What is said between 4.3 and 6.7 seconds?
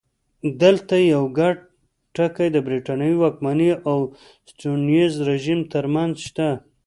سټیونز رژیم ترمنځ شته.